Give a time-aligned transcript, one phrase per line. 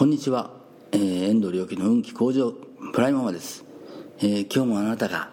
[0.00, 0.50] こんにちは、
[0.92, 2.52] えー、遠藤良樹の運気向上
[2.94, 3.66] プライママです、
[4.20, 5.28] えー、今日もあなたが、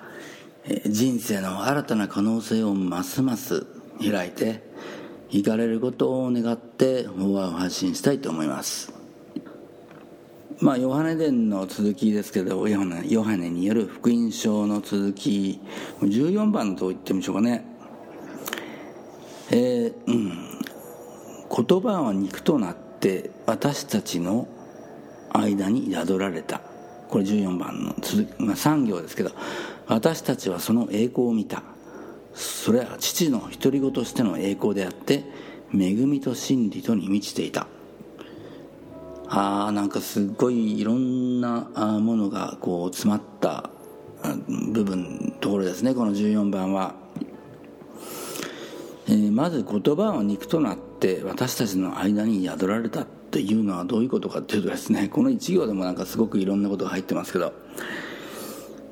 [0.65, 3.65] えー、人生の新たな可能性をますます
[4.01, 4.61] 開いて
[5.29, 8.91] いかれることを願って法話を発信したいと思います。
[10.59, 15.61] まあヨハネ伝の続きですけどヨハネヨハネによる福音書の続き
[16.01, 17.65] 14番と言ってみましょうかね。
[19.49, 20.31] えー、うん。
[21.65, 24.49] 言葉は肉となって私たちの
[25.33, 26.61] 間に宿られた。
[27.09, 29.31] これ14番の続き、まあ、3行ですけど
[29.87, 31.63] 私たちはその栄光を見た。
[32.33, 35.23] それは父の独り子としての栄光であって
[35.73, 37.67] 恵みと真理とに満ちていた。
[39.29, 41.61] あなんかすっごいいろんな
[41.99, 43.69] ものがこう詰まった
[44.47, 45.93] 部分ところですね。
[45.93, 46.95] この14番は、
[49.07, 53.05] えー、まず言葉は肉となって私たちの間に宿られた。
[53.27, 57.53] っていうのはどういうことかっていうとですねこの1行でもなんかすごくいろんなことが入ってますけど、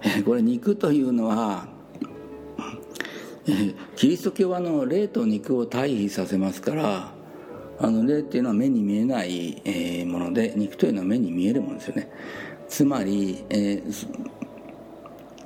[0.04, 1.68] えこれ肉というのは、
[3.48, 7.14] えキリスト教はの霊と肉を対比させますから
[7.80, 12.12] あの霊っていうのは目に見えない、えもので肉というのは目に見えるものですよね。
[12.68, 14.08] つまり、えー、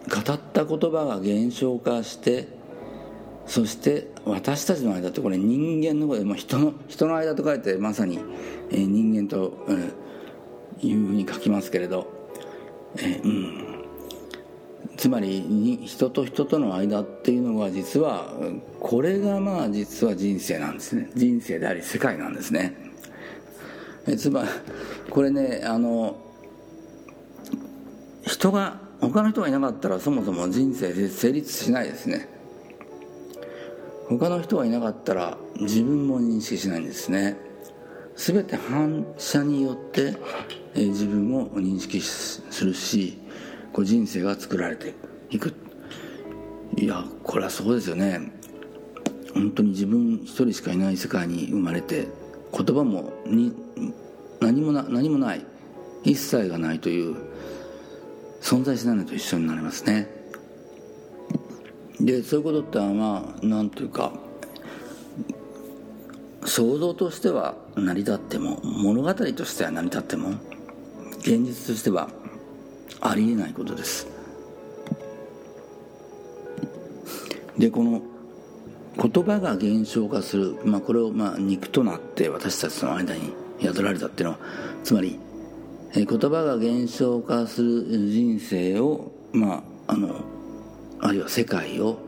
[0.10, 2.59] 語った言葉が現象化して
[3.50, 8.20] そして私たちの間ってこれ人間の声、まあ、人の人の間と書いてまさに、
[8.70, 9.92] えー、人間と、うん、
[10.82, 12.08] いうふうに書きますけれど、
[12.98, 13.86] えー、うん、
[14.98, 18.36] つまりに人と人との間っていうのは実は
[18.80, 21.10] これがまあ実は人生なんですね。
[21.16, 22.76] 人生であり世界なんですね、
[24.06, 24.50] え、つまり
[25.10, 26.18] これねあの
[28.28, 32.39] 人が他の人がいなかったらそもそも人生成立しないですね。
[34.10, 37.38] 他の人がいなかったら自分も認識しないんですね。
[38.16, 40.18] 全て反射によって、
[40.76, 43.18] え自分を認識するし
[43.72, 44.96] こ人生が作られて
[45.30, 45.54] いく。
[46.76, 48.32] いやこれはそうですよね。
[49.34, 52.08] 本当に自分一人しかいない世界に生まれて
[52.52, 53.54] 言葉もに
[54.42, 55.46] 何もな何もない。
[56.04, 57.18] 一切がないという
[58.42, 60.19] 存在しないのと一緒になりますね。
[62.00, 64.14] でそういうことってまあなんというか
[66.46, 70.30] 想像としては成り立っても物語としては成り立っても
[71.20, 72.10] 現実としては
[73.02, 74.08] ありえないことです。
[77.58, 78.02] でこの
[78.96, 84.40] 言葉が現象化する、まあ、これをまあ肉となって私たちの間に宿られたっていうのは
[84.84, 85.20] つまり
[85.94, 90.22] 言葉が現象化する人生をまああの
[91.00, 92.00] あるいは世界を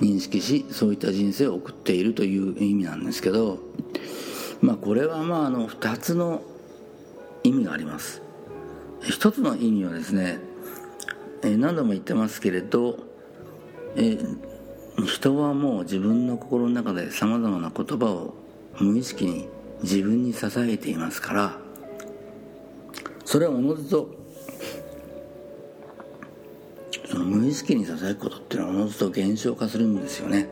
[0.00, 3.58] 認識しそういった人生を送っているという意味なんですけど、
[4.60, 6.42] まあ、これはまああの2つの
[7.44, 8.22] 意味があります。
[9.02, 10.38] 一つの意味はですね
[11.42, 12.98] え何度も言ってますけれど
[13.96, 14.18] え
[15.04, 18.34] 人はもう自分の心の中でさまざまな言葉を
[18.78, 19.48] 無意識に
[19.82, 21.58] 自分に支えていますから
[23.24, 24.21] それはおのずと
[27.22, 30.48] の無意識にささやくことっていうのはおのずと減少化するんですよね。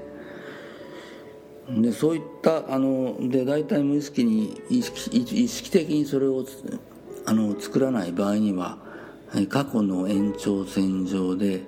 [1.68, 6.44] でそういったあので大体無意識に意識意識的にそれを
[7.26, 8.78] あの作らない場合には
[9.48, 11.62] 過去の延長線上で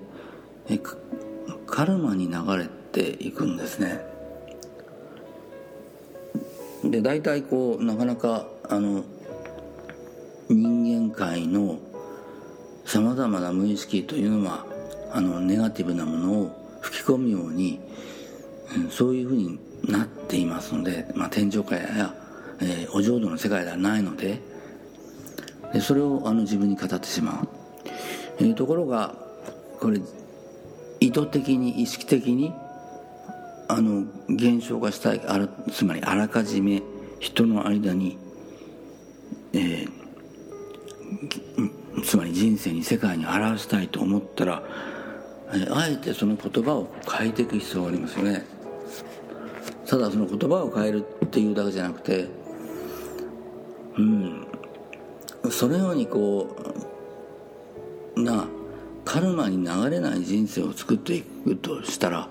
[1.67, 4.01] カルマに流れていくんですね。
[6.85, 9.05] で大体こうなかなかあの
[10.49, 11.79] 人間界の
[12.85, 14.67] さまざまな無意識というのは
[15.13, 17.81] あのネガティブなものを吹き込むように、
[18.77, 22.15] うん、そういうふうになっていますので、まあ、天上界や、
[22.61, 24.41] えー、お浄土の世界ではないので
[25.73, 27.49] でそれをあの自分に語ってしまう、
[28.39, 29.15] えー、ところが
[29.81, 30.01] これ
[31.01, 32.53] 意図的に意識的に
[33.69, 36.83] あの現象化したいあらつまりあらかじめ
[37.19, 38.19] 人の間に、
[39.53, 39.91] えー、
[42.05, 44.63] つまり人生に世界に表したいと思ったら
[45.71, 48.45] あえてその言葉を変えていく必要がありますよね。
[49.87, 52.27] ただその言葉を変えるっていうだけじゃなくて
[53.99, 54.47] うん。
[55.51, 56.57] そのようにこ
[58.17, 58.47] うな
[59.05, 62.29] カルマに流れない人生を作っていくとしたら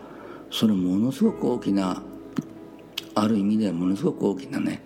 [0.50, 2.02] それものすごく大きな
[3.14, 4.82] ある意味ではものすごく大きなね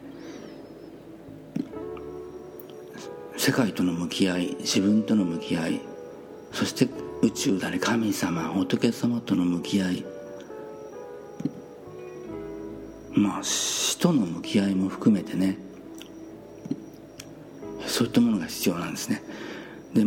[3.37, 5.81] 世界との向き合い自分との向き合い
[6.51, 6.87] そして
[7.25, 10.05] 宇宙だね神様仏様との向き合い。
[13.13, 15.57] まあ死との向き合いも含めてね。
[17.87, 19.23] そういったものが必要なんですね。
[19.93, 20.05] で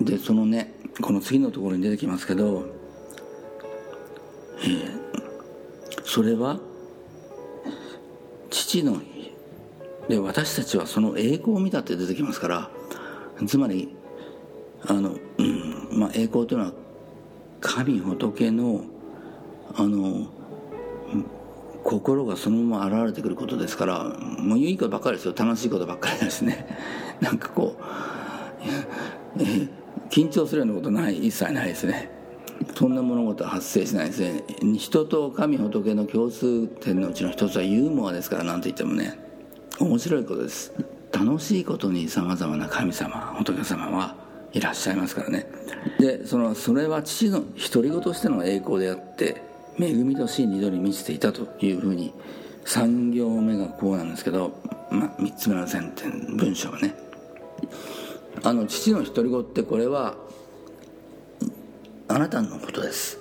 [0.00, 2.66] でそのねこの次のところに出てきますけど、
[4.62, 5.00] えー、
[6.04, 6.58] それは
[8.50, 9.00] 父の
[10.08, 12.70] で私たちはその栄光を見たって出てきますから
[13.46, 13.94] つまり
[14.86, 16.72] あの、うんまあ、栄光というのは
[17.60, 18.84] 神仏の
[19.74, 20.26] あの
[21.84, 25.34] 心がそのまま現れてくることですからもういいことばっかりですよ。
[25.36, 26.66] 楽しいことばっかりですね。
[27.20, 27.76] なんかこ
[29.36, 29.40] う、
[30.10, 31.26] 緊張するようなことない？
[31.26, 32.10] 一切ないですね。
[32.74, 34.44] そんな物事は発生しないですね。
[34.76, 39.18] 人と神仏の共通点のうちの一つはユーモアですから何と言ってもね。
[39.80, 40.72] 面白いことです。
[41.12, 45.46] 楽しいことにさまざまな神様仏様はいらっしゃいますからね。
[45.98, 47.42] でそのそれは父の
[47.72, 49.42] 独り言としての栄光であって
[49.78, 52.12] 恵みと真理に満ちていたというふうに
[52.64, 54.60] 3行目がこうなんですけど、
[54.90, 56.94] まあ、3つ目の前点文章がね。
[58.42, 60.16] あの父の独り言ってこれは
[62.08, 63.18] あなたのことです。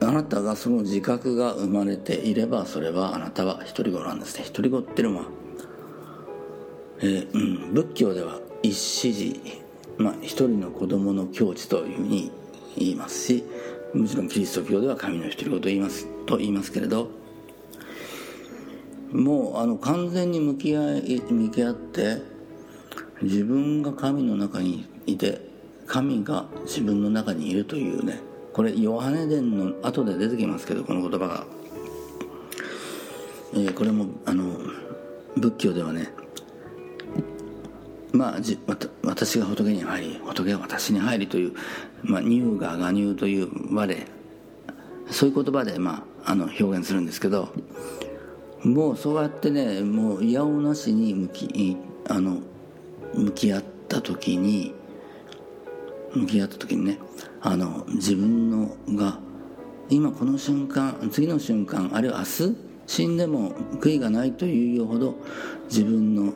[0.00, 4.44] あなたがその自覚が生まれていればそれはあなたは独り言なんですね。
[4.46, 5.24] 独り言っていうのは、
[7.00, 7.38] えーう
[7.70, 9.63] ん、仏教では一子寺、
[9.98, 12.32] まあ、一人の子供の境地というふうに
[12.76, 13.44] 言いますし
[13.94, 17.10] もちろんキリスト教では神の独り言と言いますと言いますけれど
[19.12, 22.22] もうあの完全に向き合い向き合って
[23.22, 25.40] 自分が神の中にいて
[25.86, 28.20] 神が自分の中にいるというね
[28.52, 31.46] これヨハネ伝の後で出てきますけどこの言葉が、
[33.52, 34.58] えー、これもあの
[35.36, 36.08] 仏教ではね
[38.14, 38.56] まあ、じ
[39.02, 41.52] 私が仏に入り仏が私に入りという、
[42.04, 44.06] まあ、乳が我乳という我
[45.10, 47.48] そういう言葉で、まあ、あの表現するんですけど
[48.62, 51.76] もうそうやってねもういやおなしに向き
[52.08, 52.38] あの
[53.14, 54.72] 向き合った時に
[56.14, 57.00] 向き合った時にね
[57.40, 59.18] あの自分のが
[59.90, 62.56] 今この瞬間次の瞬間あるいは明日
[62.86, 63.50] 死んでも
[63.80, 65.16] 悔いがないというほど
[65.68, 66.32] 自分の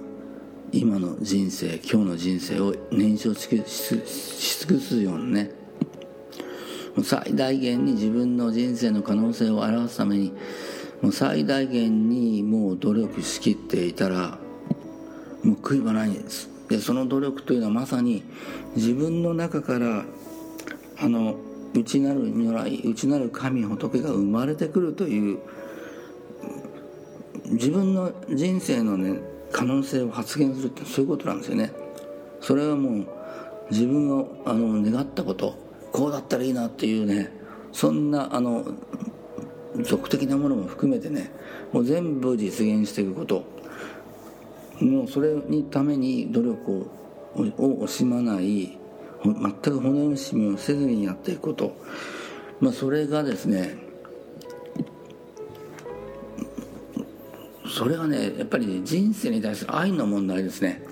[0.72, 5.50] 今の人生今日の人生を燃焼し尽くすようなね。
[7.02, 10.32] 最大限に自分の人生の可能性を表すために
[11.00, 14.38] もう最大限にもう努力しきっていたら
[15.42, 16.10] もう悔いはない。
[16.10, 18.22] んですでその努力というのはまさに
[18.76, 20.04] 自分の中から
[21.00, 21.36] あの
[21.74, 25.38] 内なる如来内なる神仏が生まれてくるという
[27.46, 29.20] 自分の人生のね
[29.52, 31.72] 可能性を発現するってそういうことなんですよね。
[32.40, 33.06] それはもう
[33.70, 35.54] 自分をあの願ったこと
[35.92, 37.32] こうだったらいいなっていうね
[37.72, 38.64] そんなあの
[39.82, 41.30] 俗的なものも含めてね
[41.72, 43.44] もう全部実現していくこと。
[44.80, 46.98] もうそれにために努力を
[47.34, 48.78] を惜しまない
[49.24, 51.76] 全く骨惜しみをせずにやっていくこと、
[52.60, 53.76] まあ、それがですね
[57.78, 60.82] それはねやっぱり人生に対する愛の問題ですね。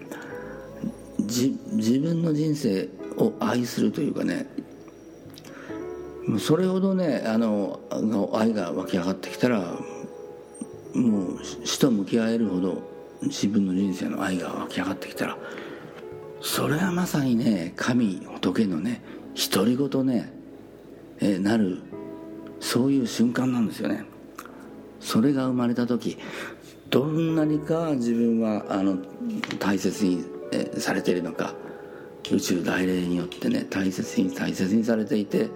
[1.18, 4.46] 自分の人生を愛するというかね。
[6.38, 7.80] それほどねあの
[8.32, 9.80] 愛が湧き上がってきたら
[10.94, 12.80] もう死と向き合えるほど
[13.22, 15.36] 自分の人生の愛が湧き上がってきたら
[16.40, 19.02] それはまさにね神仏のね
[19.52, 20.32] 独り言ね、
[21.20, 21.82] えなる
[22.60, 24.04] そういう瞬間なんですよね。
[25.00, 26.18] それが生まれた時
[26.90, 28.98] どんなにか自分はあの
[29.58, 30.24] 大切に
[30.78, 31.54] されているのか。
[32.32, 35.48] 宇宙大霊によってね大切に大切にされていて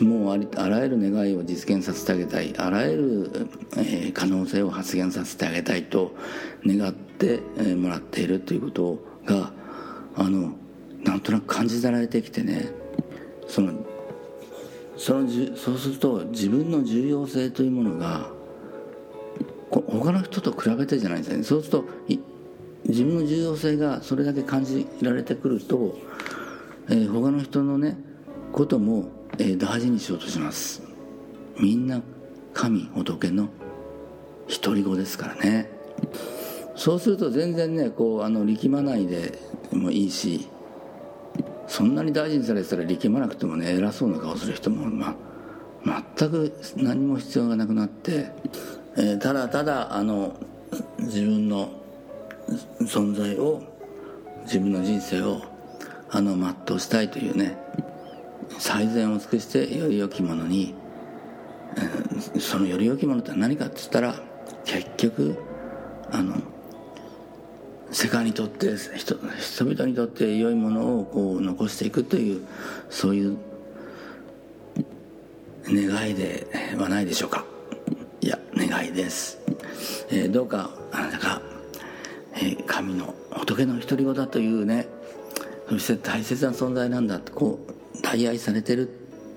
[0.00, 2.54] もうありあらゆる願いを実現させてあげたい。
[2.56, 6.14] あらゆる、えー、可能性を発現させてあげたいと
[6.64, 9.52] 願って、え、もらっているということが
[10.14, 10.52] あの
[11.02, 12.70] なんとなく感じられてきてね。
[13.48, 13.72] その
[14.96, 18.30] そのそうすると自分の重要性というものが
[19.70, 21.42] 他の人と比べてじゃないですね。
[21.42, 21.84] そうすると
[22.86, 25.98] 自分の重要性がそれだけ感じられてくると、
[26.88, 27.98] えー、他の人のね
[28.52, 29.08] ことも、
[29.38, 30.82] えー、大事にしようとします。
[31.58, 32.00] みんな
[32.54, 33.48] 神仏の
[34.62, 35.70] 独り子ですからね。
[36.76, 39.36] そうすると全然ねこうあの力まないで
[39.72, 40.48] もいいし
[41.66, 45.16] そんなに大事にされてたら力まなくてもね偉そうな顔する人も、ま、
[46.16, 48.30] 全く何も必要がなくなって
[48.98, 50.34] えー、ただただあの
[50.98, 51.70] 自分の
[52.80, 53.62] 存在を
[54.42, 55.40] 自分の人生を
[56.10, 57.56] あの全うしたいというね
[58.58, 60.74] 最善を尽くしてより良きものに、
[61.76, 64.16] えー、そのより良きものって何かっつったら
[64.64, 65.38] 結局
[66.10, 66.34] あの
[67.92, 72.44] 世界にとって人人々にとって良いものをこう残していくという
[72.90, 73.38] そういう
[75.68, 77.47] 願いではないでしょうか。
[78.68, 79.38] 願いです、
[80.10, 81.42] えー、どうかあなたが、
[82.34, 84.88] えー、神の仏の独り子だというね
[85.68, 88.88] そして大切な存在なんだこう大愛されてる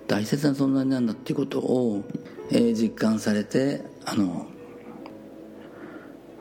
[0.08, 2.04] 大切な存在なんだっていうことを、
[2.52, 4.48] えー、実感されてあの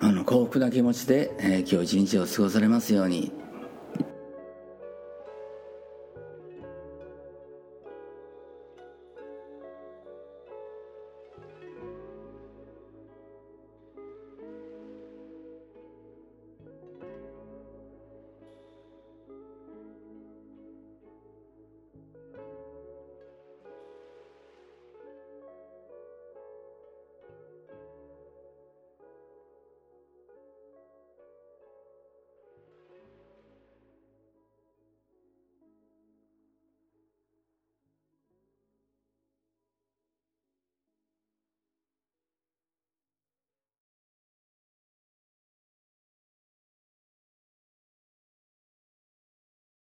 [0.01, 3.40] あの幸福な気持ちで、えー、今日一日を過ごされますように。